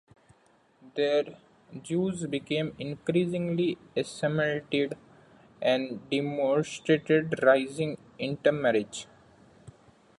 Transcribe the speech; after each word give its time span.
There, 0.95 1.37
Jews 1.79 2.25
became 2.25 2.75
increasingly 2.79 3.77
assimilated 3.95 4.97
and 5.61 6.09
demonstrated 6.09 7.43
rising 7.43 7.99
intermarriage. 8.17 9.05